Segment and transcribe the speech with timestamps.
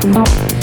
[0.00, 0.57] Thank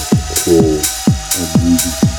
[0.00, 0.80] Soul,
[1.38, 2.09] and Music.